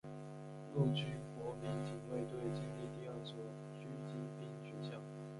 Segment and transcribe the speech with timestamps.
[0.73, 1.05] 陆军
[1.37, 3.35] 国民警卫队建立第二所
[3.75, 4.97] 狙击兵学校。